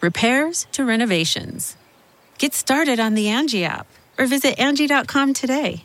[0.00, 1.76] repairs to renovations.
[2.38, 3.86] Get started on the Angie app
[4.18, 5.84] or visit Angie.com today.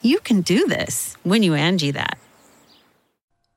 [0.00, 2.18] You can do this when you Angie that.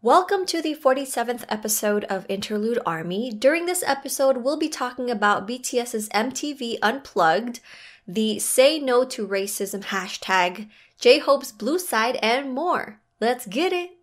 [0.02, 3.32] Welcome to the 47th episode of Interlude Army.
[3.32, 7.60] During this episode, we'll be talking about BTS's MTV Unplugged,
[8.08, 13.02] the Say No to Racism hashtag, J Hope's Blue Side, and more.
[13.20, 13.99] Let's get it!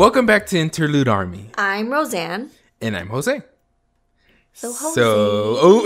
[0.00, 1.50] Welcome back to Interlude Army.
[1.58, 2.48] I'm Rosan.
[2.80, 3.42] And I'm Jose.
[4.54, 4.94] So, Jose.
[4.94, 5.82] So, oh,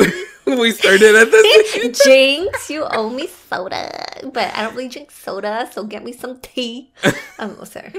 [0.46, 3.90] we started at the Jinx, you owe me soda,
[4.32, 6.92] but I don't really drink soda, so get me some tea.
[7.40, 7.92] I'm oh, sorry.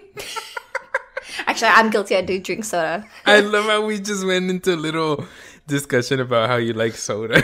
[1.48, 2.16] Actually, I'm guilty.
[2.16, 3.06] I do drink soda.
[3.26, 5.26] I love how we just went into a little
[5.68, 7.44] discussion about how you like soda.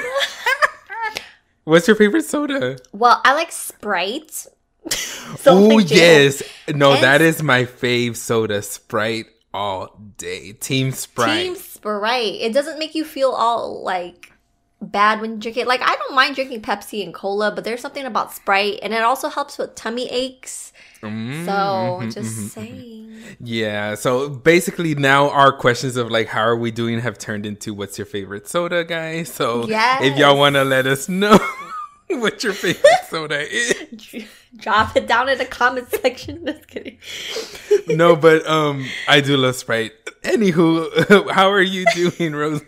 [1.66, 2.78] What's your favorite soda?
[2.94, 4.48] Well, I like Sprite.
[5.46, 8.62] oh yes, no, and that is my fave soda.
[8.62, 10.54] Sprite all day.
[10.54, 11.44] Team Sprite.
[11.44, 12.36] Team Sprite.
[12.42, 14.34] It doesn't make you feel all like
[14.82, 15.68] bad when you drink it.
[15.68, 19.04] Like I don't mind drinking Pepsi and cola, but there's something about Sprite, and it
[19.04, 20.74] also helps with tummy aches.
[21.02, 23.18] Mm-hmm, so mm-hmm, just mm-hmm, saying.
[23.40, 23.96] Yeah.
[23.96, 27.98] So basically, now our questions of like how are we doing have turned into what's
[27.98, 29.32] your favorite soda, guys.
[29.32, 30.04] So yes.
[30.04, 31.38] if y'all want to let us know.
[32.20, 34.26] what your favorite soda is.
[34.56, 36.46] Drop it down in the comment section.
[36.46, 36.98] Just kidding.
[37.88, 39.94] no, but um, I do love Sprite.
[40.24, 42.62] Anywho, how are you doing, Rose?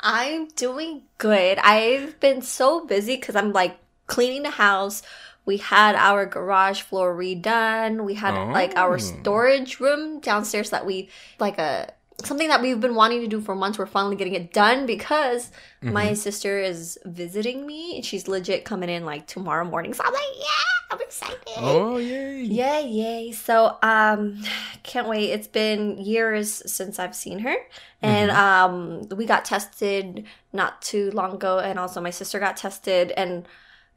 [0.00, 1.58] I'm doing good.
[1.58, 5.02] I've been so busy because I'm like cleaning the house.
[5.44, 8.04] We had our garage floor redone.
[8.04, 8.46] We had oh.
[8.46, 8.98] like our oh.
[8.98, 11.08] storage room downstairs that we
[11.38, 11.92] like a
[12.26, 13.78] something that we've been wanting to do for months.
[13.78, 15.50] We're finally getting it done because
[15.82, 15.92] mm-hmm.
[15.92, 19.94] my sister is visiting me and she's legit coming in like tomorrow morning.
[19.94, 21.38] So I'm like, yeah, I'm excited.
[21.56, 22.42] Oh yay.
[22.42, 23.32] Yay, yay.
[23.32, 24.42] So um
[24.82, 25.30] can't wait.
[25.30, 27.56] It's been years since I've seen her.
[28.02, 29.10] And mm-hmm.
[29.10, 33.46] um we got tested not too long ago and also my sister got tested and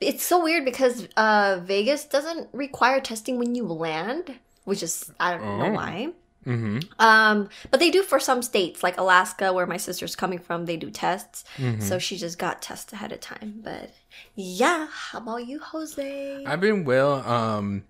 [0.02, 5.31] it's so weird because uh Vegas doesn't require testing when you land, which is I
[5.31, 5.58] don't oh.
[5.58, 6.14] know why.
[6.45, 6.79] Mm-hmm.
[7.00, 10.66] Um, but they do for some states, like Alaska, where my sister's coming from.
[10.66, 11.81] They do tests, mm-hmm.
[11.81, 13.61] so she just got tests ahead of time.
[13.63, 13.91] But
[14.35, 16.44] yeah, how about you, Jose?
[16.45, 17.28] I've been well.
[17.28, 17.85] Um,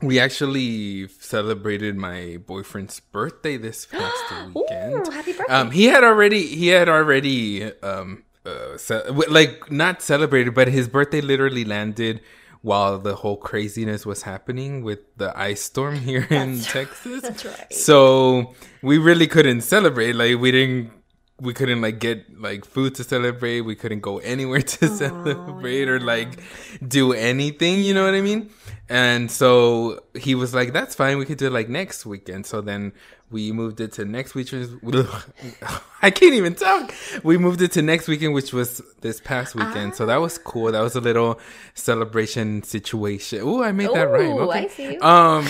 [0.00, 4.24] we actually celebrated my boyfriend's birthday this past
[4.54, 5.06] weekend.
[5.06, 5.52] Ooh, happy birthday!
[5.52, 10.88] Um, he had already he had already um uh, ce- like not celebrated, but his
[10.88, 12.20] birthday literally landed
[12.64, 17.20] while the whole craziness was happening with the ice storm here in Texas.
[17.20, 17.72] That's right.
[17.72, 20.14] So we really couldn't celebrate.
[20.14, 20.90] Like we didn't
[21.38, 23.60] we couldn't like get like food to celebrate.
[23.60, 25.90] We couldn't go anywhere to oh, celebrate yeah.
[25.90, 26.40] or like
[26.86, 28.48] do anything, you know what I mean?
[28.88, 32.46] And so he was like, That's fine, we could do it like next weekend.
[32.46, 32.94] So then
[33.34, 34.48] we moved it to next week.
[36.02, 36.94] I can't even talk.
[37.24, 39.90] We moved it to next weekend, which was this past weekend.
[39.92, 39.96] Ah.
[39.96, 40.70] So that was cool.
[40.70, 41.40] That was a little
[41.74, 43.40] celebration situation.
[43.42, 44.30] Oh, I made that right.
[44.30, 44.64] Okay.
[44.64, 44.98] I see.
[44.98, 45.48] Um,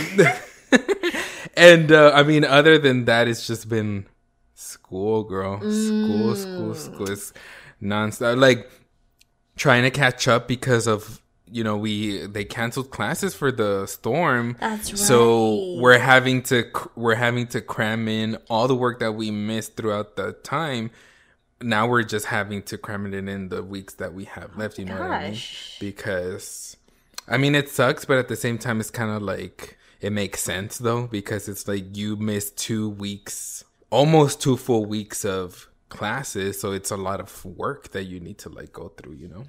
[1.59, 4.07] and uh, I mean, other than that, it's just been
[4.55, 5.59] school, girl.
[5.59, 6.77] School, school, mm.
[6.77, 7.11] school.
[7.11, 7.35] It's
[7.83, 8.39] nonstop.
[8.39, 8.71] Like
[9.57, 11.21] trying to catch up because of
[11.55, 14.57] you know we they canceled classes for the storm.
[14.61, 14.99] That's right.
[14.99, 16.65] so we're having to
[16.97, 20.91] we're having to cram in all the work that we missed throughout the time.
[21.63, 24.79] Now we're just having to cram it in the weeks that we have oh left
[24.79, 25.09] you know Gosh.
[25.09, 25.39] what i mean?
[25.81, 26.77] because
[27.29, 30.43] i mean it sucks but at the same time it's kind of like it makes
[30.43, 36.61] sense though because it's like you missed two weeks, almost two full weeks of classes,
[36.61, 39.45] so it's a lot of work that you need to like go through, you know.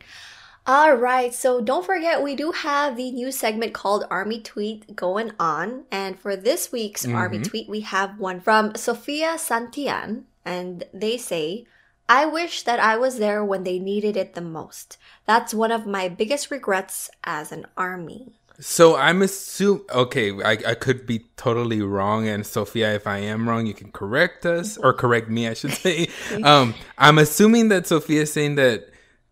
[0.67, 5.31] All right, so don't forget we do have the new segment called Army Tweet going
[5.39, 5.83] on.
[5.91, 10.25] And for this week's Army Tweet, we have one from Sofia Santian.
[10.43, 11.67] And they say,
[12.09, 14.97] I wish that I was there when they needed it the most.
[15.27, 18.33] That's one of my biggest regrets as an Army.
[18.59, 22.27] So I'm assuming, okay, I, I could be totally wrong.
[22.27, 25.73] And Sophia, if I am wrong, you can correct us or correct me, I should
[25.73, 26.07] say.
[26.43, 28.89] um, I'm assuming that Sophia is saying that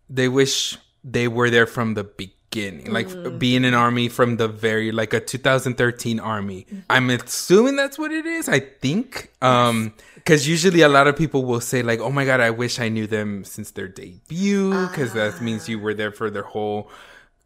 [0.08, 4.90] they wish they were there from the beginning, like being an army from the very,
[4.90, 6.66] like a 2013 army.
[6.88, 8.48] I'm assuming that's what it is.
[8.48, 9.30] I think.
[9.42, 9.92] Um,
[10.24, 12.88] cause usually a lot of people will say like, Oh my God, I wish I
[12.88, 14.72] knew them since their debut.
[14.88, 16.90] Cause that means you were there for their whole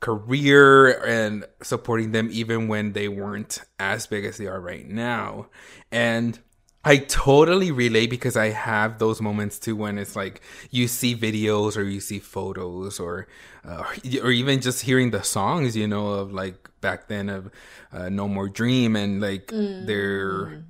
[0.00, 5.46] career and supporting them even when they weren't as big as they are right now.
[5.90, 6.38] And
[6.92, 6.96] I
[7.28, 10.40] totally relate because I have those moments too when it's like
[10.70, 13.26] you see videos or you see photos or
[13.70, 13.82] uh,
[14.24, 17.42] or even just hearing the songs, you know, of like back then of
[17.92, 19.46] uh, No More Dream and like
[19.88, 20.62] their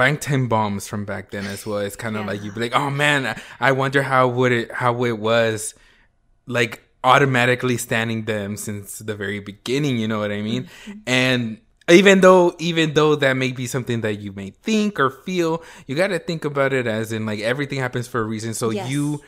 [0.00, 1.78] Bangtan bombs from back then as well.
[1.78, 4.72] It's kind of like you'd be like, oh man, I- I wonder how would it
[4.72, 5.74] how it was
[6.46, 10.68] like automatically standing them since the very beginning you know what i mean?
[11.06, 11.58] And
[11.90, 15.94] even though even though that may be something that you may think or feel you
[15.96, 18.90] got to think about it as in like everything happens for a reason so Yes.
[18.90, 19.20] you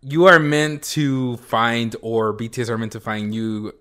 [0.00, 3.74] you are meant to find or bts are meant to find you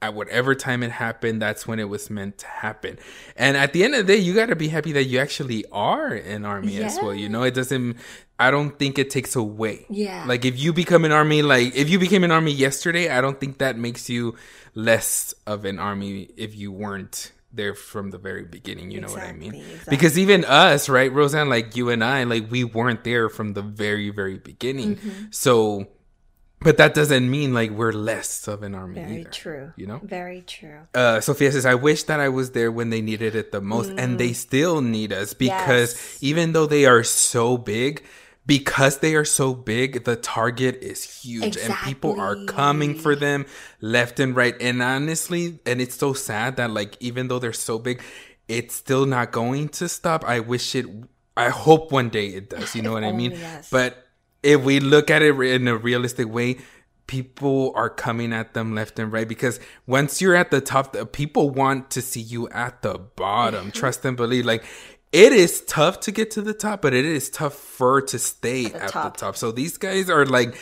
[0.00, 2.96] at whatever time it happened that's when it was meant to happen
[3.36, 5.64] and at the end of the day you got to be happy that you actually
[5.72, 7.96] are an army as well you know it doesn't
[8.38, 10.24] i don't think it takes away Yeah.
[10.26, 13.40] like if you become an army like if you became an army yesterday i don't
[13.40, 14.36] think that makes you
[14.74, 19.22] less of an army if you weren't there from the very beginning you know what
[19.22, 19.96] i mean Exactly, exactly.
[19.96, 23.62] because even us right Rosan like you and i like we weren't there from the
[23.62, 25.24] very very beginning Mm-hmm.
[25.30, 25.88] so
[26.60, 29.72] but that doesn't mean like we're less of an army Very either true.
[29.76, 30.80] you know Very true.
[30.94, 33.90] uh, Sophia says, I wish that I was there when they needed it the most.
[33.90, 35.96] And they still need us because Mm.
[35.96, 36.18] Yes.
[36.22, 38.02] even though they are so big,
[38.46, 43.44] because they are so big, the target is huge and people are coming for them
[43.80, 44.54] left and right.
[44.60, 48.00] And honestly, and it's so sad that like, even though they're so big,
[48.48, 50.24] it's still not going to stop.
[50.24, 50.86] I wish it,
[51.36, 52.74] I hope one day it does.
[52.74, 53.32] You know what I mean?
[53.32, 53.68] yes.
[53.70, 54.07] But
[54.42, 56.58] if we look at it in a realistic way,
[57.06, 61.06] people are coming at them left and right because once you're at the top, the
[61.06, 63.70] people want to see you at the bottom.
[63.72, 64.46] Trust and believe.
[64.46, 64.64] Like
[65.12, 68.90] it is tough to get to the top, but it is tougher to stay at,
[68.90, 69.14] top.
[69.14, 69.36] the top.
[69.36, 70.56] So these guys are like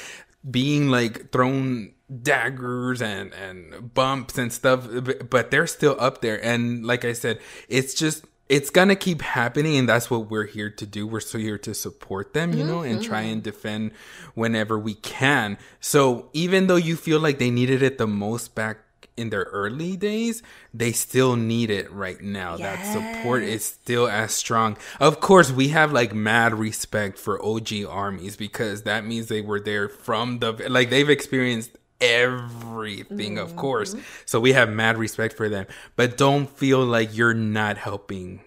[0.48, 4.86] being like thrown daggers and and bumps and stuff
[5.28, 9.76] but they're still up there and like i said it's just it's gonna keep happening
[9.76, 11.06] and that's what we're here to do.
[11.06, 13.50] We're still here to support them you know and try and mm-hmm.
[13.50, 13.90] defend
[14.34, 15.58] whenever we can.
[15.80, 18.78] So even though you feel like they needed it the most back
[19.16, 20.42] in their early days
[20.74, 22.56] they still need it right now.
[22.56, 24.76] That support is still as strong.
[25.00, 29.60] Of course we have like mad respect for og armies because that means they were
[29.60, 31.70] there from the like they've experienced
[32.00, 34.02] everything of course Mm-hmm.
[34.26, 35.66] so we have mad respect for them
[35.96, 38.40] but don't feel like you're not helping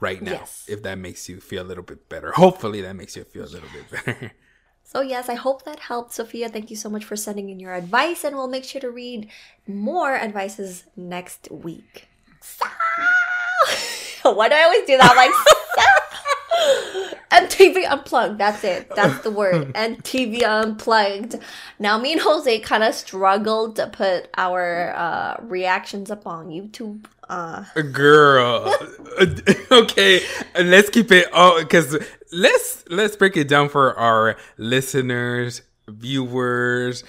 [0.00, 0.64] right now Yes.
[0.68, 3.52] if that makes you feel a little bit better hopefully that makes you feel a
[3.52, 4.32] little bit better
[4.88, 6.12] So, yes, I hope that helped.
[6.14, 8.88] Sophia, thank you so much for sending in your advice, and we'll make sure to
[8.88, 9.28] read
[9.66, 12.06] more advices next week.
[12.40, 12.64] So,
[14.32, 15.10] Why do I always do that?
[15.10, 15.34] I'm like,
[17.32, 18.38] MTV Unplugged.
[18.38, 18.90] That's it.
[18.94, 19.72] That's the word.
[19.74, 21.36] MTV Unplugged.
[21.78, 27.06] Now, me and Jose kind of struggled to put our uh, reactions up on YouTube.
[27.28, 28.72] Uh, girl
[29.72, 30.20] okay
[30.54, 31.98] and let's keep it oh because
[32.30, 37.02] let's let's break it down for our listeners viewers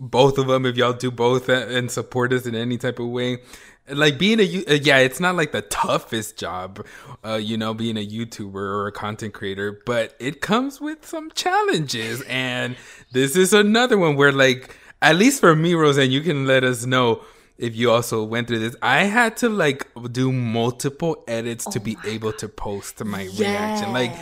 [0.00, 3.38] both of them if y'all do both and support us in any type of way
[3.88, 6.84] like being a uh, yeah it's not like the toughest job
[7.24, 11.30] uh you know being a youtuber or a content creator but it comes with some
[11.32, 12.22] challenges.
[12.22, 12.76] And
[13.12, 16.86] this is another one where like at least for me Rosan you can let us
[16.86, 17.22] know
[17.58, 18.74] if you also went through this.
[18.80, 23.92] I had to like do multiple edits to be able to post my reaction.
[23.92, 24.12] Like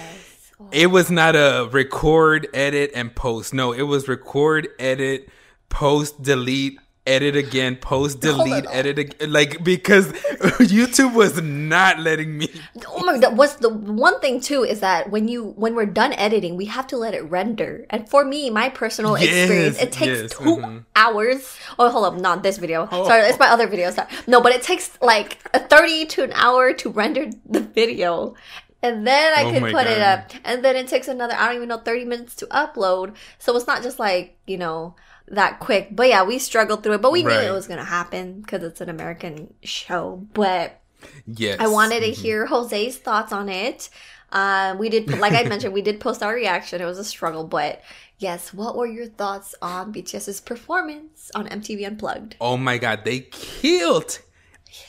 [0.72, 3.54] it was not a record edit and post.
[3.54, 5.28] No it was record edit
[5.68, 10.06] post delete edit again, post, delete, edit again, like because
[10.60, 12.48] YouTube was not letting me.
[12.86, 13.36] Oh my god!
[13.36, 16.86] What's the one thing too is that when you when we're done editing, we have
[16.88, 17.86] to let it render.
[17.90, 20.84] And for me, my personal Yes, experience, it takes yes, 2 mhm.
[20.94, 21.56] hours.
[21.78, 22.88] Oh, hold up, not this video.
[22.92, 23.08] Oh.
[23.08, 23.90] Sorry, it's my other video.
[23.90, 24.08] Sorry.
[24.26, 28.34] No, but it takes like a thirty to an hour to render the video.
[28.80, 30.30] And then I Oh put it up.
[30.44, 33.16] And then it takes another, I don't even know, 30 minutes to upload.
[33.38, 34.94] So it's not just like, you know,
[35.30, 35.88] that quick.
[35.94, 37.02] But yeah, we struggled through it.
[37.02, 40.26] But we knew it was going to happen because it's an American show.
[40.34, 40.80] But
[41.26, 42.14] Yes, I wanted to Mhm.
[42.14, 43.88] hear Jose's thoughts on it.
[44.32, 46.82] Uh, we did, like I mentioned, we did post our reaction.
[46.82, 47.80] It was a struggle, but
[48.18, 52.34] yes, what were your thoughts on BTS's performance on MTV Unplugged?
[52.40, 54.18] Oh my god, they killed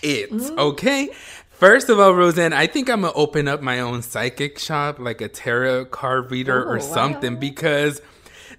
[0.01, 0.31] it.
[0.31, 0.57] Mm.
[0.57, 1.09] Okay.
[1.51, 5.21] First of all, Rosan, I think I'm gonna open up my own psychic shop, like
[5.21, 6.79] a tarot card reader Oh, or wow.
[6.79, 8.01] something, because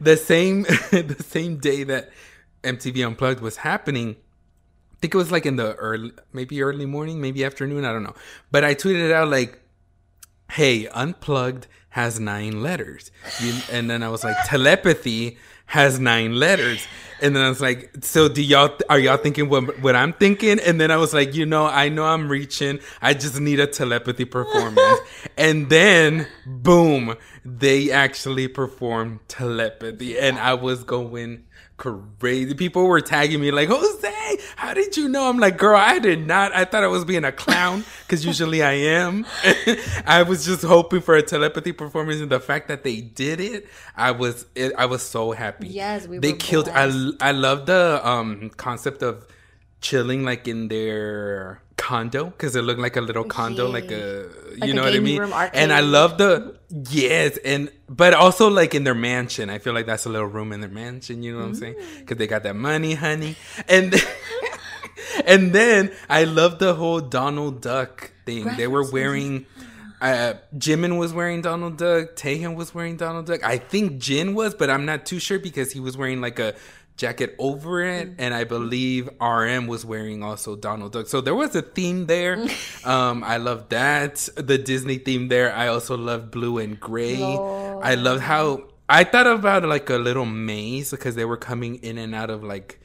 [0.00, 2.10] the same the same day that
[2.62, 4.16] MTV Unplugged was happening,
[4.92, 8.02] I think it was like in the early, maybe early morning, maybe afternoon, I don't
[8.02, 8.14] know.
[8.50, 9.60] But I tweeted out like,
[10.50, 15.38] "Hey, Unplugged has nine letters," you, and then I was like, "Telepathy
[15.70, 16.86] has nine letters,"
[17.22, 20.58] and then I was like, "So do y'all are y'all thinking what what I'm thinking?"
[20.60, 22.80] And then I was like, "You know, I know I'm reaching.
[23.00, 25.00] I just need a telepathy performance."
[25.36, 31.44] and then, boom, they actually performed telepathy, and I was going
[31.80, 32.54] crazy.
[32.54, 35.28] People were tagging me like, Jose, how did you know?
[35.28, 36.54] I'm like, girl, I did not.
[36.54, 39.26] I thought I was being a clown because usually I am.
[40.06, 43.66] I was just hoping for a telepathy performance, and the fact that they did it,
[43.96, 45.68] I was, it, I was so happy.
[45.68, 46.68] Yes, we They killed.
[46.68, 47.10] I.
[47.20, 49.26] I love the um concept of
[49.80, 53.72] chilling like in their condo because it looked like a little condo, Yeah.
[53.78, 54.04] like a
[54.58, 55.22] Like you a know what I mean.
[55.62, 56.30] and I love the
[56.90, 59.50] yes, and but also like in their mansion.
[59.50, 61.22] I feel like that's a little room in their mansion.
[61.24, 61.74] You know what I'm saying?
[61.74, 61.98] Mm.
[62.00, 63.34] Because they got that money, honey.
[63.68, 63.94] And
[65.26, 68.44] and then I love the whole Donald Duck thing.
[68.56, 69.46] They were wearing.
[70.00, 72.16] Uh, Jimin was wearing Donald Duck.
[72.16, 73.44] Taehyung was wearing Donald Duck.
[73.44, 76.54] I think Jin was, but I'm not too sure because he was wearing like a
[77.00, 81.06] jacket over it, and I believe RM was wearing also Donald Duck.
[81.06, 82.46] So there was a theme there.
[82.84, 85.52] um, I love that the Disney theme there.
[85.52, 87.22] I also love blue and gray.
[87.22, 91.96] I love how I thought about like a little maze because they were coming in
[91.96, 92.80] and out of like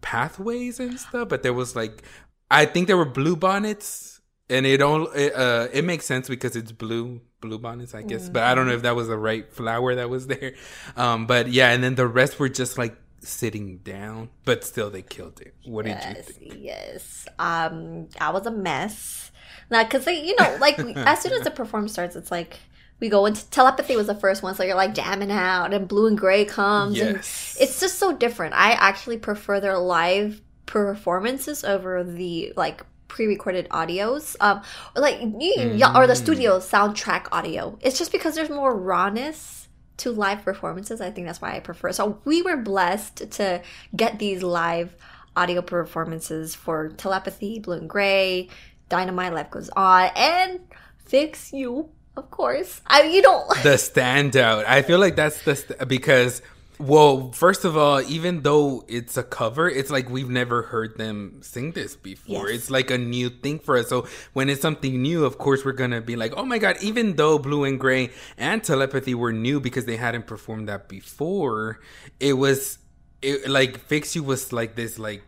[0.00, 2.02] pathways and stuff, but there was like
[2.50, 6.54] I think there were blue bonnets, and it all it, uh it makes sense because
[6.54, 8.28] it's blue blue bonnets, I guess.
[8.28, 10.54] But I don't know if that was the right flower that was there.
[10.96, 15.02] Um, but yeah, and then the rest were just like sitting down, but still they
[15.02, 15.54] killed it.
[15.64, 16.54] What did you Yes, think?
[16.58, 17.26] yes.
[17.38, 19.30] Um, I was a mess.
[19.70, 22.58] Now, because you know, like as soon as the performance starts, it's like
[23.00, 26.06] we go into telepathy was the first one, so you're like jamming out, and blue
[26.06, 27.06] and gray comes, Yes.
[27.06, 27.16] and
[27.62, 28.54] it's just so different.
[28.54, 34.62] I actually prefer their live performances over the like pre-recorded audios um
[34.94, 39.59] like you, yeah, or the studio soundtrack audio it's just because there's more rawness
[40.00, 43.62] to live performances i think that's why i prefer so we were blessed to
[43.94, 44.94] get these live
[45.36, 48.48] audio performances for telepathy blue and gray
[48.88, 50.60] dynamite life goes on and
[51.04, 54.64] fix you of course i you don't the standout.
[54.66, 56.42] I feel like that's the st- because
[56.80, 61.40] well, first of all, even though it's a cover, it's like we've never heard them
[61.42, 62.48] sing this before.
[62.48, 62.56] Yes.
[62.56, 63.88] It's like a new thing for us.
[63.88, 66.78] So when it's something new, of course we're gonna be like, oh my god!
[66.80, 71.80] Even though Blue and Gray and Telepathy were new because they hadn't performed that before,
[72.18, 72.78] it was
[73.20, 75.22] it like Fix You was like this like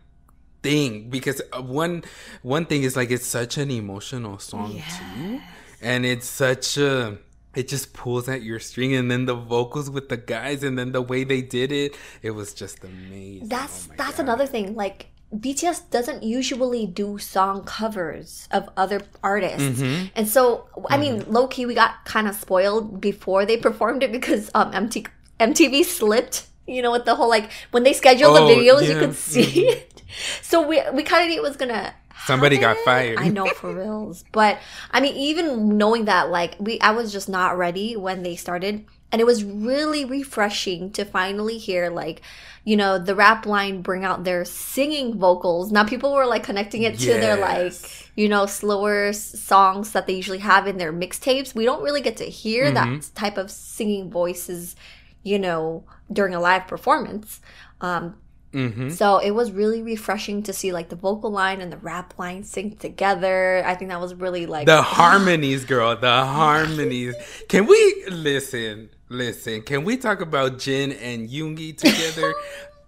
[0.63, 2.03] thing because uh, one
[2.41, 5.41] one thing is like it's such an emotional song too
[5.81, 7.17] and it's such a
[7.55, 10.91] it just pulls at your string and then the vocals with the guys and then
[10.91, 14.23] the way they did it it was just amazing That's Oh that's God.
[14.23, 14.75] another thing.
[14.75, 20.05] Like BTS doesn't usually do song covers of other artists, Mm-hmm.
[20.15, 24.11] and so I mean, low key, we got kind of spoiled before they performed it
[24.11, 25.07] because um MT-
[25.39, 26.47] MTV slipped.
[26.67, 29.67] You know, with the whole like when they scheduled Oh, the videos, you could see
[29.69, 29.89] it.
[30.43, 31.91] So we we kind of knew it was gonna.
[32.25, 33.19] Somebody got fired.
[33.19, 34.57] I know for reals, but
[34.91, 38.85] I mean, even knowing that, like we, I was just not ready when they started,
[39.11, 42.21] and it was really refreshing to finally hear like
[42.63, 45.71] you know the rap line bring out their singing vocals.
[45.71, 47.73] Now people were like connecting it to their like
[48.15, 51.53] you know slower songs that they usually have in their mixtapes.
[51.53, 52.99] We don't really get to hear Mm-hmm.
[52.99, 54.75] that type of singing voices
[55.23, 57.41] you know during a live performance.
[57.81, 58.15] Um
[58.53, 58.89] Mm-hmm.
[58.89, 62.43] so it was really refreshing to see like the vocal line and the rap line
[62.43, 67.15] sync together i think that was really like the harmonies girl the harmonies
[67.49, 72.33] can we listen listen can we talk about jin and yoongi together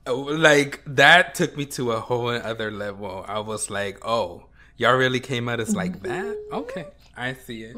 [0.08, 3.26] like that took me to a whole other level.
[3.28, 4.46] I was like, oh,
[4.78, 6.38] y'all really came at us like that?
[6.52, 6.86] Okay,
[7.18, 7.76] I see it.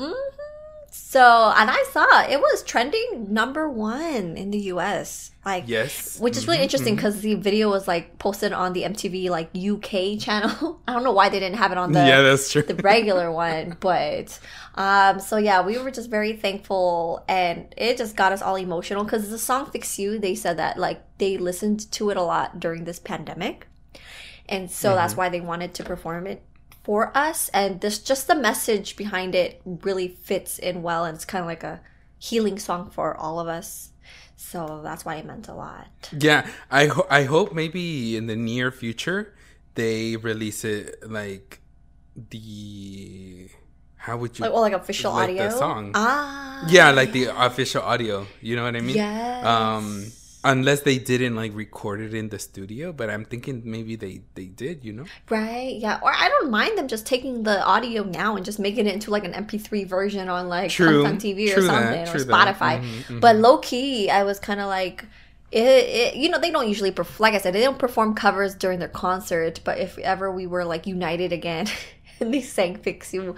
[1.00, 5.32] So, and I saw it was trending number one in the US.
[5.46, 6.20] Like, Yes.
[6.20, 10.20] which is really interesting because the video was like posted on the MTV like UK
[10.20, 10.82] channel.
[10.88, 12.62] I don't know why they didn't have it on the Yeah, that's true.
[12.64, 14.38] the regular one, but
[14.76, 19.04] um, so yeah, we were just very thankful, and it just got us all emotional
[19.06, 22.60] because the song "Fix You," they said that like they listened to it a lot
[22.60, 23.68] during this pandemic,
[24.50, 25.20] and so that's Mm-hmm.
[25.22, 26.44] why they wanted to perform it
[26.88, 31.26] for us, and this just the message behind it really fits in well, and it's
[31.28, 31.82] kind of like a
[32.18, 33.92] healing song for all of us.
[34.40, 35.92] So that's why it meant a lot.
[36.16, 39.36] Yeah, I ho- I hope maybe in the near future
[39.76, 41.60] they release it like
[42.32, 43.50] the
[43.98, 45.58] how would you Like, well, like official like the audio.
[45.58, 45.92] song.
[45.96, 49.46] Ah, yeah like the official audio you know what i mean Yes.
[49.46, 49.86] um
[50.54, 54.46] unless they didn't like record it in the studio but i'm thinking maybe they they
[54.64, 56.00] did you know Right, yeah.
[56.02, 59.12] Or I don't mind them just taking the audio now and just making it into
[59.12, 62.26] like an MP3 version on like True, Fun TV or true that, something or.
[62.26, 62.74] Spotify.
[62.82, 65.06] Mhm, But low key, I was kind of like,
[65.52, 68.56] it, it, you know, they don't usually, perf- like I said, they don't perform covers
[68.56, 69.60] during their concert.
[69.64, 71.68] But if ever we were like united again
[72.32, 73.36] they sang Fix You,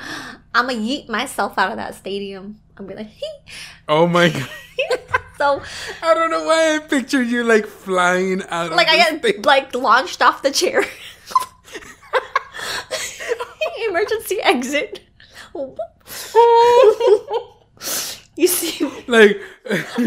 [0.54, 2.60] I'm gonna yeet myself out of that stadium.
[2.78, 3.14] I'm gonna be like,
[3.90, 4.50] oh my god
[5.38, 5.62] so
[6.02, 9.42] i don't know why i pictured you like flying out like I get thing.
[9.44, 10.84] like launched off the chair.
[13.90, 15.02] Emergency exit.
[18.36, 19.42] you see like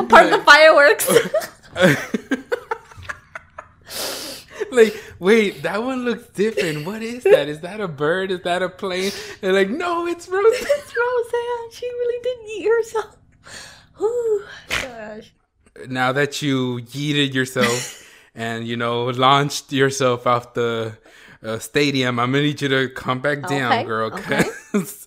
[0.08, 1.08] part of the fireworks.
[4.70, 8.62] like wait that one looks different what is that is that a bird is that
[8.62, 11.72] a plane they're like no it's rose it's Rosan.
[11.72, 13.16] She really did eat herself.
[14.00, 15.32] Ooh, gosh.
[15.88, 18.04] now that you yeeted yourself
[18.34, 20.96] and you know launched yourself off the
[21.42, 24.12] uh, stadium, I'm gonna need you to come back down, Okay, girl.
[24.12, 24.44] okay.
[24.72, 25.06] 'cause,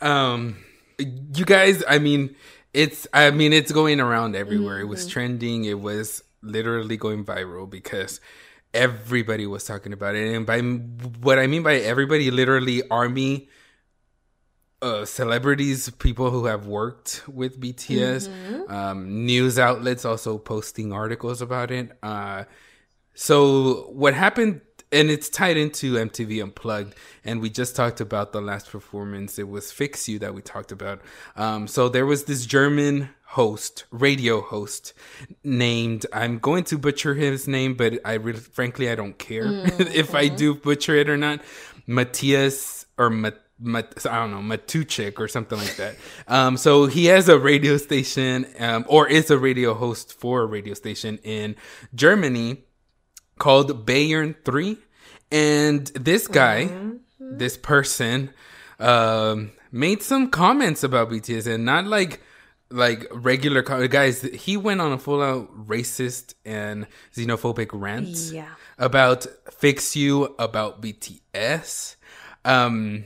[0.00, 0.56] um,
[0.98, 2.34] you guys, I mean,
[2.72, 4.78] it's, I mean, it's going around everywhere.
[4.78, 4.88] It Mm-hmm.
[4.90, 5.64] was trending.
[5.64, 8.20] It was literally going viral because
[8.74, 10.34] everybody was talking about it.
[10.34, 13.48] And by what I mean by everybody, literally army
[14.82, 18.28] uh, celebrities, people who have worked with BTS,
[18.70, 21.96] um, news outlets also posting articles about it.
[22.02, 22.44] Uh,
[23.14, 24.60] so what happened,
[24.94, 29.38] and it's tied into MTV Unplugged, and we just talked about the last performance.
[29.38, 31.02] It was Fix You that we talked about.
[31.36, 34.94] Um, so there was this German host, radio host,
[35.42, 39.46] named I'm going to butcher his name, but I really, frankly, I don't care
[39.78, 41.40] if I do butcher it or not.
[41.86, 45.96] Matthias or Mat- Mat- I don't know, Matuschik or something like that.
[46.28, 50.46] Um, so he has a radio station, um, or is a radio host for a
[50.46, 51.56] radio station in
[51.94, 52.64] Germany
[53.38, 54.78] called Bayern 3.
[55.34, 56.70] And this guy,
[57.18, 58.30] this person,
[58.78, 62.20] um, made some comments about BTS and not like
[62.70, 64.22] like regular co- guys.
[64.22, 68.48] He went on a full out racist and xenophobic rant Yeah.
[68.78, 71.96] about Fix You, about BTS.
[72.44, 73.04] Um,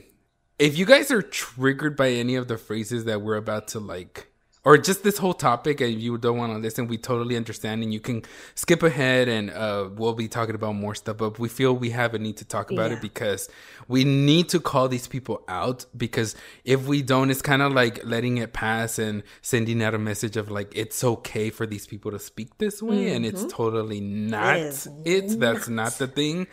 [0.58, 4.30] if you guys are triggered by any of the phrases that we're about to like,
[4.68, 7.90] or just this whole topic and you don't want to listen, we totally understand and
[7.90, 8.22] you can
[8.54, 11.16] skip ahead and uh, we'll be talking about more stuff.
[11.16, 12.98] But we feel we have a need to talk about Yeah.
[12.98, 13.48] it because
[13.88, 18.04] we need to call these people out because if we don't, it's kind of like
[18.04, 22.10] letting it pass and sending out a message of like, it's okay for these people
[22.10, 23.14] to speak this way.
[23.14, 25.40] And it's totally not is it.
[25.40, 26.46] That's not the thing.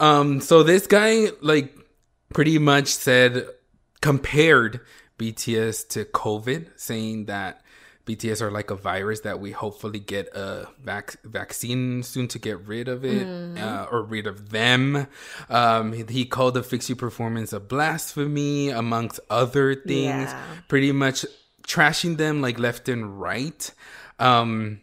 [0.00, 1.74] Um, so this guy like
[2.34, 3.46] pretty much said
[4.02, 4.80] compared
[5.22, 7.62] BTS to COVID, saying that
[8.06, 12.58] BTS are like a virus that we hopefully get a vac- vaccine soon to get
[12.66, 13.24] rid of it
[13.58, 15.06] uh, or rid of them.
[15.48, 20.30] Um, he, he called the Fix You performance a blasphemy, amongst other things.
[20.30, 20.42] Yeah.
[20.66, 21.24] Pretty much
[21.62, 23.72] trashing them like left and right.
[24.18, 24.80] Um,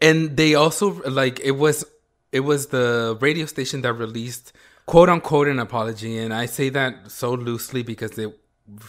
[0.00, 1.86] and they also like it was
[2.32, 4.52] it was the radio station that released
[4.86, 8.39] quote unquote an apology and i say that so loosely because it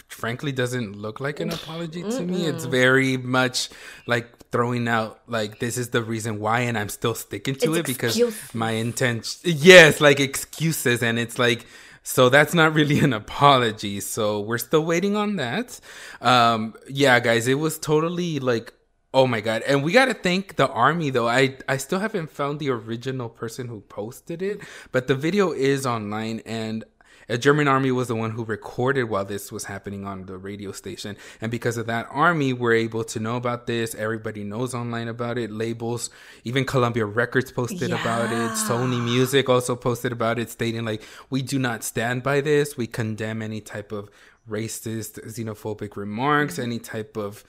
[0.08, 2.46] frankly doesn't look like an apology to me.
[2.46, 3.68] It's very much
[4.06, 7.78] like throwing out like this is the reason why and i'm still sticking to It's
[7.78, 11.64] it because my intention yes like excuses and it's like
[12.02, 14.00] so that's not really an apology.
[14.00, 15.78] So we're still waiting on that.
[16.20, 18.74] Um yeah guys it was totally like
[19.14, 19.60] Oh my god!
[19.68, 21.28] And we gotta thank the army though.
[21.28, 25.84] I I still haven't found the original person who posted it, but the video is
[25.84, 26.84] online, and
[27.28, 30.72] a German army was the one who recorded while this was happening on the radio
[30.72, 31.16] station.
[31.40, 33.94] And because of that army, we're able to know about this.
[33.94, 35.50] Everybody knows online about it.
[35.50, 36.10] Labels,
[36.44, 38.00] even Columbia Records posted yeah.
[38.00, 38.52] about it.
[38.52, 42.76] Sony Music also posted about it, stating like, we do not stand by this.
[42.76, 44.10] We condemn any type of
[44.48, 46.62] racist, xenophobic remarks, mm-hmm.
[46.62, 47.44] any type of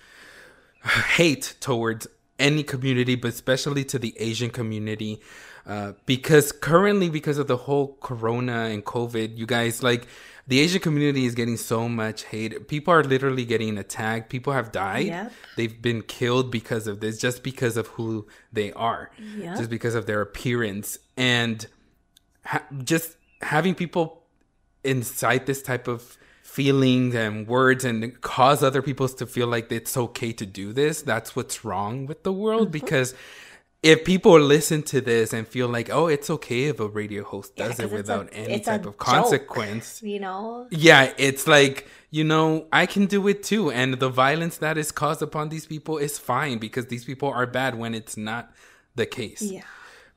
[1.15, 2.07] hate towards
[2.39, 5.21] any community, but especially to the Asian community.
[5.65, 10.07] Uh, because currently, because of the whole Corona and COVID, you guys like
[10.45, 12.67] the Asian community is getting so much hate.
[12.67, 14.29] People are literally getting attacked.
[14.29, 15.05] People have died.
[15.05, 15.31] Yep.
[15.55, 19.57] They've been killed because of this, just because of who they are, yep.
[19.57, 21.65] just because of their appearance, and
[22.45, 24.23] ha- just having people
[24.83, 29.95] incite this type of feelings and words and cause other people to feel like it's
[29.95, 31.01] okay to do this.
[31.01, 32.85] That's what's wrong with the world mm-hmm.
[32.85, 33.15] because
[33.83, 37.57] if people listen to this and feel like, oh, it's okay if a radio host
[37.57, 40.67] does yeah, it without a, any type of consequence, joke, you know?
[40.71, 43.71] Yeah, it's like, you know, I can do it too.
[43.71, 47.45] And the violence that is caused upon these people is fine because these people are
[47.45, 48.53] bad when it's not
[48.95, 49.41] the case.
[49.41, 49.63] Yeah.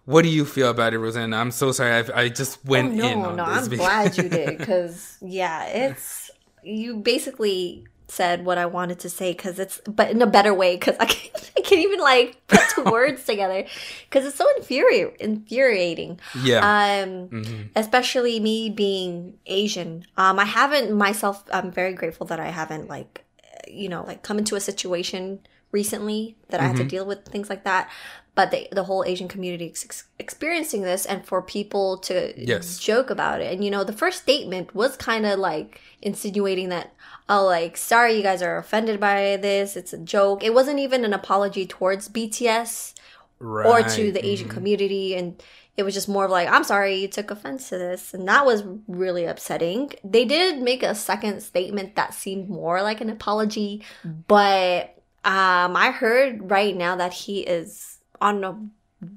[0.05, 1.37] What do you feel about it, Rosanna?
[1.37, 1.90] I'm so sorry.
[1.90, 3.44] I've, i just oh, went oh, no, in on no.
[3.44, 6.31] I'm glad you did because, yeah, it's
[6.62, 10.77] you basically said what I wanted to say because it's, but in a better way
[10.77, 13.64] because I can't, I can't even like put two words together
[14.09, 16.21] because it's so infuri- infuriating.
[16.42, 16.59] Yeah.
[16.59, 17.62] Um, mm-hmm.
[17.75, 20.05] especially me being Asian.
[20.16, 21.45] Um, I haven't myself.
[21.53, 23.25] I'm very grateful that I haven't like,
[23.66, 25.40] you know, like come into a situation
[25.72, 26.64] recently that mm-hmm.
[26.64, 26.88] I had to mm-hmm.
[26.88, 27.90] deal with things like that
[28.37, 32.79] but the, the whole Asian community is ex- experiencing this, and for people to yes.
[32.79, 33.52] joke about it.
[33.52, 36.94] And you know, the first statement was kind of like insinuating that,
[37.31, 39.74] oh, like, sorry, you guys are offended by this.
[39.74, 40.44] It's a joke.
[40.44, 42.92] It wasn't even an apology towards BTS
[43.38, 43.66] right.
[43.66, 44.55] or to the Asian mm-hmm.
[44.55, 45.16] community.
[45.16, 45.42] And
[45.79, 48.12] it was just more of like, I'm sorry you took offense to this.
[48.12, 49.92] And that was really upsetting.
[50.05, 53.83] They did make a second statement that seemed more like an apology,
[54.29, 54.95] but
[55.27, 58.57] um, I heard right now that he is on a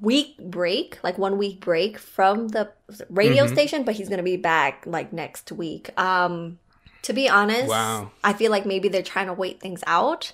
[0.01, 2.71] week break, like one week break from the
[3.09, 3.53] radio mm-hmm.
[3.53, 5.91] station, but he's gonna be back like next week.
[5.99, 6.57] Um,
[7.03, 8.11] to be honest, wow.
[8.23, 10.33] I feel like maybe they're trying to wait things out.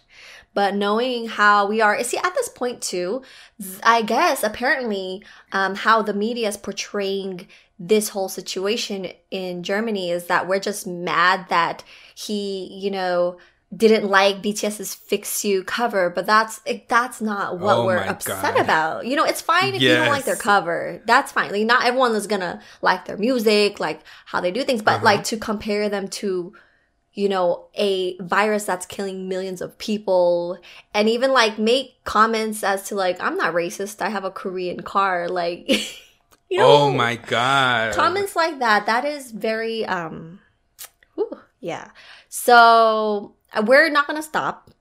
[0.53, 3.21] But knowing how we are, see, at this point too,
[3.83, 10.27] I guess apparently um, how the media is portraying this whole situation in Germany is
[10.27, 11.83] that we're just mad that
[12.15, 13.37] he, you know,
[13.75, 18.63] didn't like BTS's "Fix You" cover, but that's that's not what oh we're upset God.
[18.63, 19.05] about.
[19.05, 19.91] You know, it's fine if yes.
[19.91, 21.01] you don't like their cover.
[21.05, 21.51] That's fine.
[21.51, 25.05] Like not everyone is gonna like their music, like how they do things, but uh-huh.
[25.05, 26.53] like to compare them to
[27.15, 30.59] you know, a virus that's killing millions of people
[30.93, 34.01] and even like make comments as to like, I'm not racist.
[34.01, 35.27] I have a Korean car.
[35.35, 35.67] Like,
[36.49, 37.93] you know, oh my God.
[37.93, 38.85] Comments like that.
[38.85, 40.39] That is very, um,
[41.15, 41.91] whew, yeah.
[42.29, 44.71] So we're not going to stop.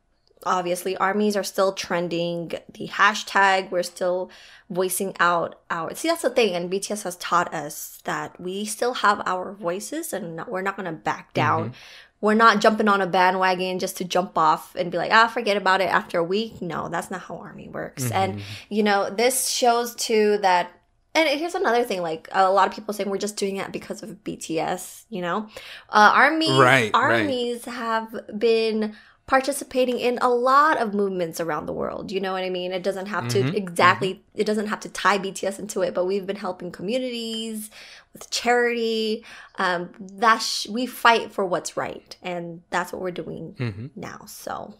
[0.46, 2.52] Obviously, armies are still trending.
[2.72, 4.30] The hashtag, we're still
[4.68, 5.94] voicing out our.
[5.94, 6.54] See, that's the thing.
[6.54, 10.86] And BTS has taught us that we still have our voices and we're not going
[10.86, 11.70] to back down.
[11.70, 11.74] Mm-hmm.
[12.20, 15.58] We're not jumping on a bandwagon just to jump off and be like, ah, forget
[15.58, 16.62] about it after a week.
[16.62, 18.04] No, that's not how army works.
[18.04, 18.14] Mm-hmm.
[18.14, 20.70] And, you know, this shows too that
[21.14, 24.02] and here's another thing like a lot of people saying we're just doing it because
[24.02, 25.48] of bts you know
[25.90, 27.76] uh, armies right, armies right.
[27.76, 28.94] have been
[29.26, 32.82] participating in a lot of movements around the world you know what i mean it
[32.82, 34.40] doesn't have to mm-hmm, exactly mm-hmm.
[34.40, 37.70] it doesn't have to tie bts into it but we've been helping communities
[38.12, 39.24] with charity
[39.56, 43.86] um that sh- we fight for what's right and that's what we're doing mm-hmm.
[43.96, 44.74] now so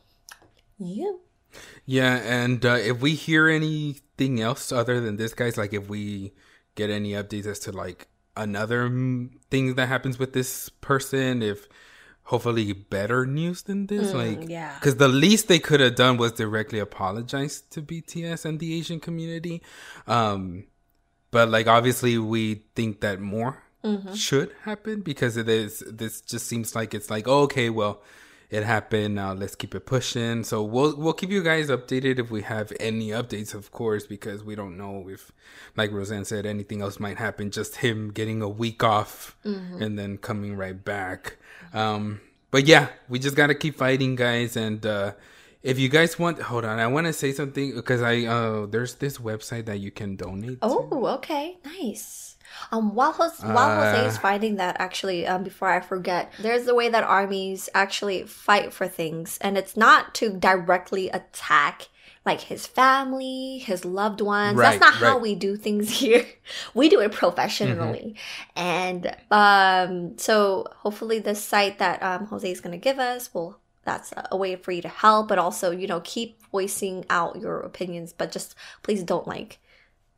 [0.78, 1.12] yeah
[1.86, 6.32] yeah, and uh, if we hear anything else other than this, guys, like if we
[6.74, 8.88] get any updates as to like another
[9.50, 11.68] thing that happens with this person, if
[12.24, 16.16] hopefully better news than this, mm, like yeah, because the least they could have done
[16.16, 19.62] was directly apologize to BTS and the Asian community.
[20.06, 20.66] Um,
[21.30, 24.14] but like obviously we think that more mm-hmm.
[24.14, 25.82] should happen because it is.
[25.86, 28.02] This just seems like it's like oh, okay, well
[28.54, 29.16] it happened.
[29.16, 30.44] Now let's keep it pushing.
[30.44, 34.44] So we'll we'll keep you guys updated if we have any updates, of course, because
[34.44, 35.32] we don't know if,
[35.76, 37.50] like Rosan said, anything else might happen.
[37.50, 39.82] Just him getting a week off mm-hmm.
[39.82, 41.36] and then coming right back.
[41.72, 42.20] Um,
[42.52, 44.56] but yeah, we just gotta keep fighting, guys.
[44.56, 45.14] And uh,
[45.64, 48.94] if you guys want, hold on, I want to say something because I uh, there's
[48.94, 50.58] this website that you can donate.
[50.62, 51.08] Oh, to.
[51.18, 52.33] okay, nice.
[52.72, 54.20] Um, while Jose, while Jose is uh.
[54.20, 58.88] finding that, actually, um, before I forget, there's the way that armies actually fight for
[58.88, 61.88] things, and it's not to directly attack
[62.26, 64.56] like his family, his loved ones.
[64.56, 66.24] Right, That's not how we do things here.
[66.72, 68.16] We do it professionally.
[68.56, 73.58] And um, so hopefully this site that um, Jose is going to give us will
[73.84, 77.60] that's a way for you to help, but also, you know, keep voicing out your
[77.60, 79.58] opinions, but just please don't like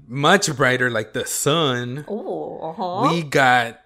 [0.08, 3.10] much brighter like the sun Oh, uh-huh.
[3.14, 3.80] we got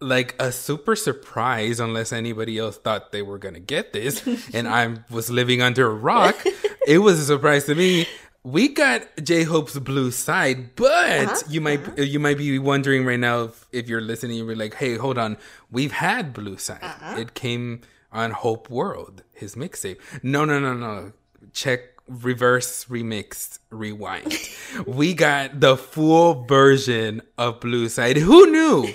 [0.00, 4.96] like a super surprise unless anybody else thought they were gonna get this and i
[5.10, 6.36] was living under a rock.
[6.86, 8.08] It was a surprise to me.
[8.42, 11.42] We got j-hope's blue side but uh-huh.
[11.48, 12.02] you might uh-huh.
[12.02, 15.36] you might be wondering right now if, if you're listening you're like hey hold on.
[15.70, 16.82] We've had blue side.
[16.82, 17.16] Uh-huh.
[17.18, 19.98] It came on hope world his mixtape.
[20.22, 21.12] No no no no.
[21.52, 24.36] Check reverse remix rewind.
[24.86, 28.16] We got the full version of blue side.
[28.16, 28.88] Who knew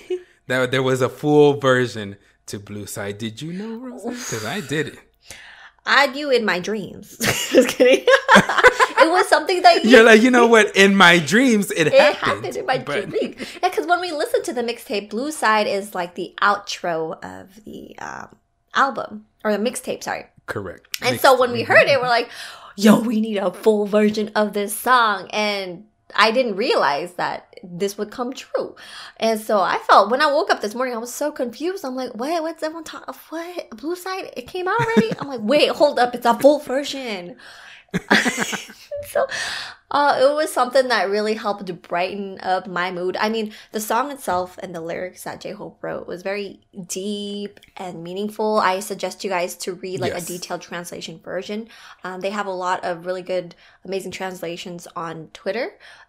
[0.47, 4.09] that there was a full version to blue side did you know Rosa?
[4.09, 4.99] because i did it
[5.87, 7.15] I knew in my dreams.
[7.51, 8.05] Just kidding.
[8.07, 11.93] it was something that you, you're like you know what in my dreams it, it
[11.93, 13.35] happened, happened in my but- dreams.
[13.61, 17.63] Yeah, because when we listen to the mixtape, Blue Side is like the outro of
[17.65, 18.35] the um,
[18.73, 20.01] album or the mixtape.
[20.03, 20.25] Sorry.
[20.47, 22.31] correct And Mixed- so when we heard it, we're like,
[22.75, 25.29] yo, we need a full version of this song.
[25.31, 28.75] And I didn't realize that this would come true.
[29.17, 31.83] And so I felt when I woke up this morning, I was so confused.
[31.83, 33.13] I'm like, wait, what's everyone talking?
[33.29, 33.69] What?
[33.71, 34.31] Blue Side?
[34.37, 35.11] It came out already?
[35.19, 36.13] I'm like, wait, hold up.
[36.13, 37.37] It's a full version.
[39.07, 39.25] so
[39.95, 43.15] uh, it was something that really helped brighten up my mood.
[43.17, 47.59] I mean, the song itself and the lyrics that J Hope wrote was very deep
[47.77, 48.57] and meaningful.
[48.59, 50.23] I suggest you guys to read like Yes.
[50.23, 51.69] a detailed translation version.
[52.03, 53.55] Um, they have a lot of really good,
[53.85, 55.67] amazing translations on Twitter.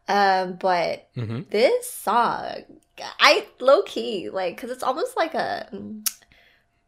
[0.09, 1.49] Um, but Mhm.
[1.51, 2.65] this song,
[3.21, 5.69] I low key like because it's almost like a.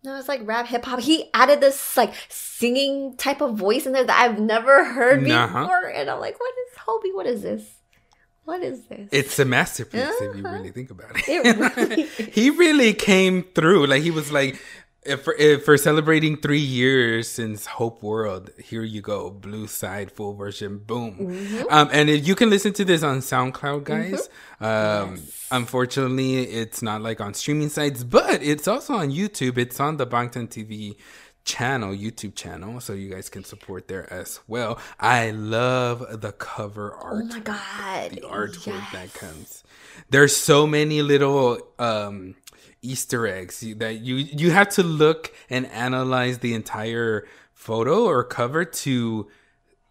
[0.04, 1.00] No, it's like rap hip hop.
[1.00, 5.60] He added this like singing type of voice in there that I've never heard Uh-huh.
[5.62, 7.14] before, and I'm like, "What is Hobie?
[7.14, 7.64] What is this?
[8.44, 10.54] What is this?" it's a masterpiece if you Uh-huh.
[10.54, 11.40] really think about it It
[11.76, 13.86] really he really came through.
[13.86, 14.60] Like he was like,
[15.04, 20.10] if for, if for celebrating three years since Hope World, here you go, Blue Side
[20.10, 21.18] full version, boom.
[21.18, 21.62] Mm-hmm.
[21.70, 24.28] Um, and if you can listen to this on SoundCloud, guys.
[24.60, 29.56] Um, unfortunately, it's not like on streaming sites, but it's also on YouTube.
[29.56, 30.96] It's on the Bangtan TV
[31.44, 34.78] channel, YouTube channel, so you guys can support there as well.
[35.00, 38.92] I love the cover art oh my god, the artwork yes.
[38.92, 39.64] that comes.
[40.10, 42.34] There's so many little um
[42.82, 48.64] Easter eggs that you you have to look and analyze the entire photo or cover
[48.64, 49.28] to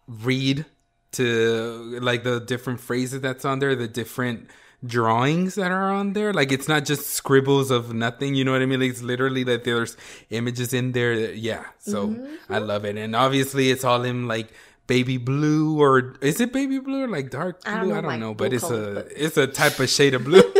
[0.06, 0.64] read
[1.12, 4.48] to like the different phrases that's on there, the different
[4.86, 6.32] drawings that are on there.
[6.32, 8.80] Like it's not just scribbles of nothing, you know what I mean?
[8.80, 9.96] Like it's literally that there's
[10.30, 11.18] images in there.
[11.18, 11.64] That, yeah.
[11.78, 12.52] So Mm-hmm.
[12.52, 12.96] I love it.
[12.96, 14.48] And obviously it's all in like
[14.86, 17.72] baby blue or is it baby blue or like dark blue?
[17.72, 19.88] I don't know I don't know, but it's color, a but- it's a type of
[19.90, 20.42] shade of blue.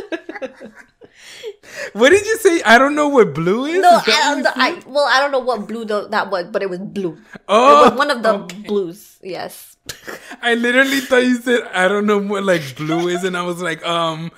[1.92, 2.62] what did you say?
[2.62, 3.80] I don't know what blue is.
[3.80, 4.42] No, Is I.
[4.56, 7.18] I, well, I don't know what blue tho- that was, but it was blue.
[7.48, 8.58] Oh, it was one of the okay.
[8.66, 9.18] blues.
[9.22, 9.76] Yes.
[10.42, 13.62] I literally thought you said I don't know what like blue is, and I was
[13.62, 14.30] like, um,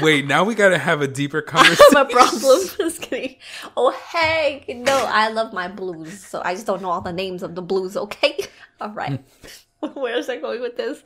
[0.00, 1.96] wait, now we gotta have a deeper I conversation.
[1.96, 2.60] have a problem.
[2.78, 3.36] Just kidding.
[3.76, 7.42] Oh hey, no, I love my blues, so I just don't know all the names
[7.42, 7.96] of the blues.
[7.96, 8.38] Okay,
[8.80, 9.20] all right.
[9.94, 11.02] Where is I going with this?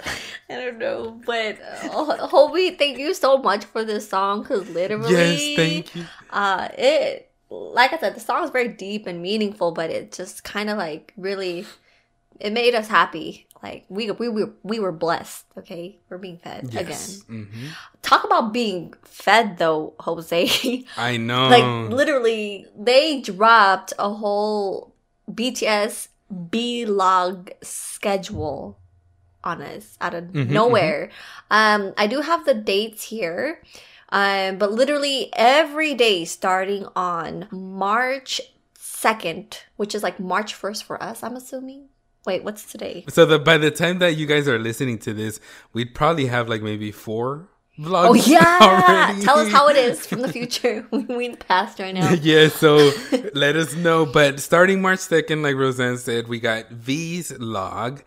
[0.48, 5.12] I don't know, but uh, Hobie, thank you so much for this song because literally,
[5.12, 6.06] yes, thank you.
[6.30, 10.42] uh it like i said the song is very deep and meaningful but it just
[10.42, 11.66] kind of like really
[12.40, 15.44] it made us happy Like we we we, we were blessed.
[15.58, 16.82] Okay, we're being fed Yes.
[16.82, 17.46] again.
[17.46, 17.68] Mhm.
[18.02, 20.82] Talk about being fed though, Jose.
[20.96, 21.46] I know.
[21.52, 24.94] like literally, they dropped a whole
[25.30, 26.08] BTS
[26.50, 28.78] B log schedule
[29.44, 31.10] on us out of Mhm, nowhere.
[31.50, 33.62] Um, I do have the dates here.
[34.10, 38.40] Um, but literally every day starting on March
[38.78, 41.88] 2nd, which is like March 1st for us, I'm assuming.
[42.26, 43.04] Wait, what's today?
[43.08, 45.40] so that by the time that you guys are listening to this,
[45.72, 47.48] we'd probably have like maybe four
[47.82, 48.08] vlogs.
[48.08, 48.58] Oh yeah,
[49.08, 49.24] already.
[49.24, 50.86] tell us how it is from the future.
[50.90, 52.10] we in the past right now.
[52.22, 52.92] yeah, so
[53.34, 54.06] let us know.
[54.06, 58.02] But starting March 2nd, like Rosan said, we got V's log.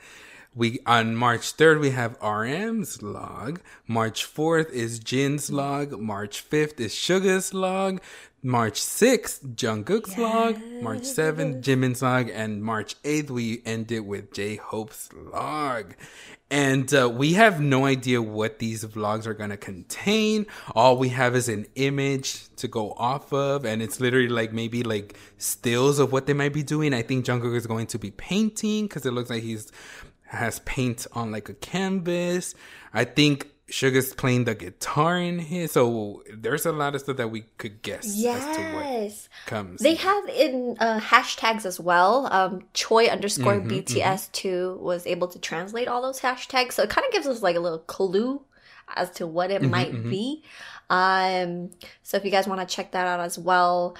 [0.54, 3.60] We on March 3rd we have RM's log.
[3.88, 6.00] March 4th is Jin's log.
[6.00, 8.02] March 5th is Suga's log.
[8.46, 10.62] March 6th, Jungkook's log.
[10.80, 12.30] March 7th, Jimin's log.
[12.30, 15.96] And March 8th, we end it with J Hope's log.
[16.52, 20.46] And uh, we have no idea what these vlogs are going to contain.
[20.76, 23.66] All we have is an image to go off of.
[23.66, 26.94] And it's literally like maybe like stills of what they might be doing.
[26.94, 29.72] I think Jungkook is going to be painting because it looks like he's
[30.28, 32.54] has paint on like a canvas.
[32.94, 35.68] I think Suga's playing the guitar in here.
[35.68, 38.22] So there's a lot of stuff that we could guess as to
[38.74, 39.28] what Yes.
[39.48, 39.82] comes.
[39.82, 42.30] They have in uh, hashtags as well.
[42.32, 46.72] Um, Choi underscore Mm-hmm, BTS2 was able to translate all those hashtags.
[46.72, 48.42] So it kind of gives us like a little clue
[48.96, 50.44] as to what Mm-hmm, it might be.
[50.90, 53.98] Um, so if you guys want to check that out as well.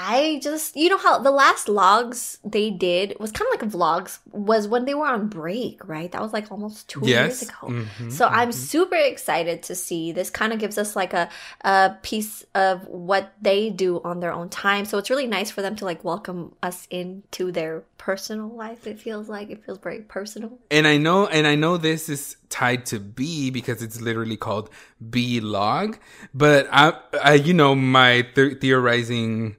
[0.00, 4.18] I just, you know how the last logs they did was kind of like vlogs
[4.30, 6.10] was when they were on break, right?
[6.12, 7.26] That was like almost two Yes.
[7.26, 7.68] years ago.
[7.68, 11.28] Mhm, So I'm super excited to see this kind of gives us like a,
[11.62, 14.84] a piece of what they do on their own time.
[14.84, 18.86] So it's really nice for them to like welcome us into their personal life.
[18.86, 20.58] It feels like it feels very personal.
[20.70, 24.70] and I know, and I know this is tied to BE because it's literally called
[25.10, 25.98] BE log.
[26.32, 29.56] But I, I you know, my th- theorizing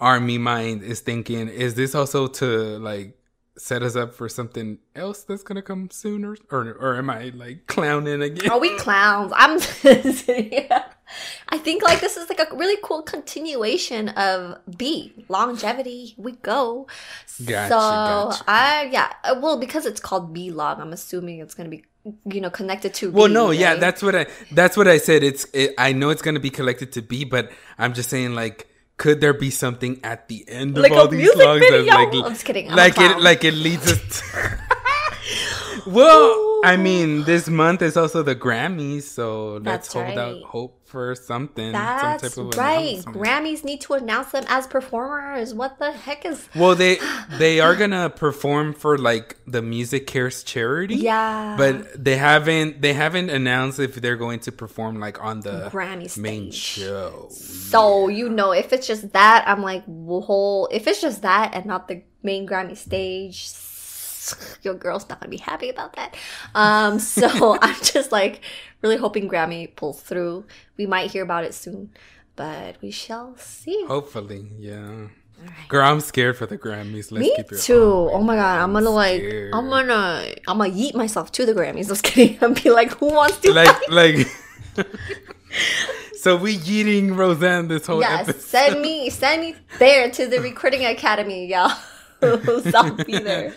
[0.00, 3.16] army mind is thinking, is this also to like
[3.60, 7.66] set us up for something else that's gonna come sooner, or or am I like
[7.66, 8.50] clowning again?
[8.50, 9.32] Are we clowns?
[9.34, 10.84] I'm yeah.
[11.48, 16.14] I think like this is like a really cool continuation of B longevity.
[16.16, 16.86] We go.
[17.44, 18.44] Gotcha, so gotcha.
[18.48, 19.12] I yeah.
[19.24, 21.84] uh, Well, because it's called BE log, I'm assuming it's gonna be
[22.24, 23.10] you know connected to.
[23.10, 25.22] Well, BE, no, yeah, that's what I that's what I said.
[25.22, 28.66] It's it, I know it's gonna be collected to BE, but I'm just saying like.
[29.00, 31.94] Could there be something at the end of all these vlogs video?
[31.94, 34.60] like I'm just kidding, I'm like it like it leads us to
[35.86, 40.18] Well, I mean, this month is also the Grammys, so let's hold right.
[40.18, 41.72] out hope for something.
[41.72, 42.98] That's some type of right.
[43.04, 45.54] Grammys need to announce them as performers.
[45.54, 46.48] What the heck is?
[46.54, 46.98] Well, they
[47.38, 50.96] they are gonna perform for like the MusiCares charity.
[50.96, 51.56] Yeah.
[51.56, 56.16] But they haven't they haven't announced if they're going to perform like on the Grammy
[56.18, 56.54] main stage.
[56.54, 57.28] show.
[57.30, 60.68] So you know, if it's just that, I'm like, whole.
[60.70, 63.46] If it's just that and not the main Grammy stage,
[64.62, 66.16] your girl's not gonna be happy about that.
[66.54, 68.40] Um, so I'm just like
[68.82, 70.44] really hoping Grammy pulls through.
[70.76, 71.90] We might hear about it soon,
[72.36, 73.84] but we shall see.
[73.86, 75.08] Hopefully, yeah.
[75.68, 77.10] Girl, I'm scared for the Grammys.
[77.10, 78.10] Let's Me keep it too.
[78.12, 79.54] Oh my god, I'm gonna like, scared.
[79.54, 81.84] I'm gonna, I'm gonna yeet myself to the Grammys.
[81.84, 82.38] I'm Just kidding.
[82.42, 83.52] I'm be like, who wants to?
[83.52, 84.26] like like.
[86.16, 88.42] so we yeeting Rosan this whole yes, episode.
[88.42, 91.72] send me, send me there to the recording academy, y'all.
[92.22, 93.54] I'll be there.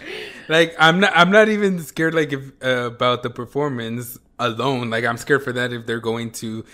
[0.48, 4.90] Like I'm not I'm not even scared like if uh, about the performance alone.
[4.90, 6.66] Like I'm scared for that if they're going to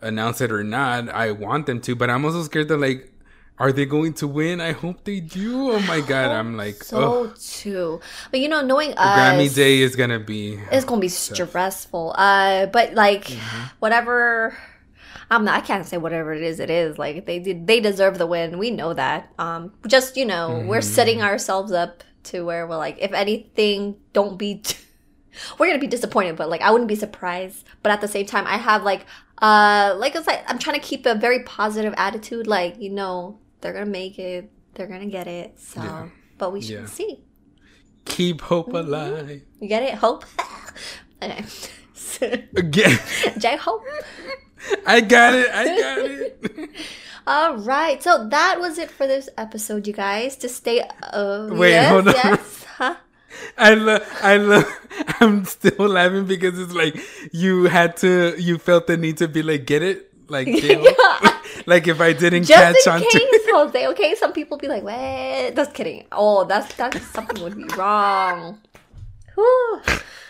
[0.00, 1.08] announce it or not.
[1.08, 3.12] I want them to, but I'm also scared that like
[3.58, 4.60] are they going to win?
[4.60, 5.70] I hope they do.
[5.72, 9.80] Oh my god, I'm like oh So too, but you know, knowing us, Grammy Day
[9.80, 12.14] is gonna be it's gonna be stressful.
[12.16, 13.64] Uh, but like, Mm-hmm.
[13.78, 14.56] whatever.
[15.30, 16.58] I'm not, I can't say whatever it is.
[16.60, 17.66] It is like they did.
[17.66, 18.58] They deserve the win.
[18.58, 19.32] We know that.
[19.38, 20.82] Um, just you know, we're Mm-hmm.
[20.82, 24.56] setting ourselves up to where we're like, if anything, don't be.
[24.56, 24.76] T-
[25.58, 27.64] we're gonna be disappointed, but like I wouldn't be surprised.
[27.82, 29.06] But at the same time, I have like,
[29.40, 32.46] uh, like I was like, I'm trying to keep a very positive attitude.
[32.46, 34.50] Like you know, they're gonna make it.
[34.74, 35.58] They're gonna get it.
[35.60, 36.08] So, Yeah.
[36.38, 36.86] but we should Yeah.
[36.86, 37.24] see.
[38.04, 38.76] keep hope Mm-hmm.
[38.76, 39.42] alive.
[39.60, 39.94] You get it?
[39.94, 40.24] Hope.
[41.22, 41.44] okay.
[42.56, 42.98] Again,
[43.38, 43.84] J Hope.
[44.86, 45.50] I got it.
[45.52, 46.70] I got it.
[47.28, 48.02] All right.
[48.02, 50.34] So that was it for this episode, you guys.
[50.36, 50.80] To stay.
[51.02, 52.14] Uh, Wait, yes, hold on.
[52.14, 52.64] Yes.
[52.64, 52.96] Huh?
[53.58, 54.64] I love, I love,
[55.20, 56.96] I'm still laughing because it's like
[57.32, 60.10] you had to, you felt the need to be like, get it?
[60.28, 60.46] Like,
[61.66, 63.38] like if I didn't catch Just in on case, to.
[63.52, 63.86] Jose.
[63.88, 64.14] Okay.
[64.14, 66.06] Some people be like, "What?" Just kidding.
[66.12, 68.60] Oh, that's that's something would be wrong.
[69.34, 69.82] Whew.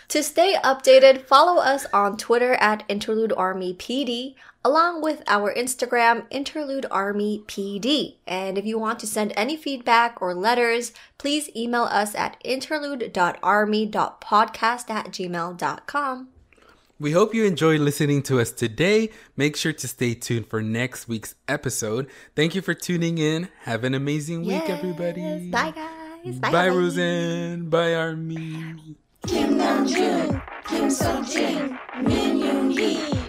[0.09, 6.25] To stay updated, follow us on Twitter at Interlude Army PD, along with our Instagram,
[6.29, 8.15] Interlude Army PD.
[8.27, 14.89] And if you want to send any feedback or letters, please email us at interlude.army.podcast
[14.89, 16.27] at gmail.com.
[17.01, 19.09] We hope you enjoyed listening to us today.
[19.37, 22.07] Make sure to stay tuned for next week's episode.
[22.35, 23.47] Thank you for tuning in.
[23.63, 25.49] Have an amazing week, everybody.
[25.49, 26.39] Bye, guys.
[26.39, 26.73] Bye, Bye, guys.
[26.73, 27.69] Rosan.
[27.69, 28.75] Bye, Army.
[29.27, 33.28] Kim Namjoon, Kim Seokjin, Min Yoongi,